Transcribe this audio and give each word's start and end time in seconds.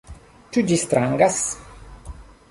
Ĉu 0.55 0.61
ĝi 0.71 0.79
strangas? 0.83 1.37